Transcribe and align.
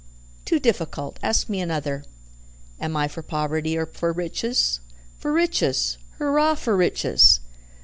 "Too 0.45 0.59
difficult. 0.59 1.19
Ask 1.21 1.47
me 1.47 1.61
another. 1.61 2.03
Am 2.79 2.97
I 2.97 3.07
for 3.07 3.21
poverty 3.21 3.77
or 3.77 3.85
for 3.85 4.11
riches? 4.11 4.79
For 5.19 5.31
riches. 5.31 5.99
Hurrah 6.17 6.55
for 6.55 6.75
riches!" 6.75 7.39